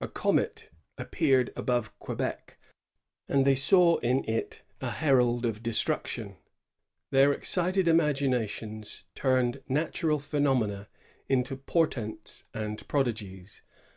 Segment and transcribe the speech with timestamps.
[0.00, 2.58] A comet appeared above Quebec,
[3.28, 6.36] and they saw in it a herald of destruc* tion.
[7.12, 10.88] Their excited imaginations turned natural phenomena
[11.28, 13.62] into portents and prodigies.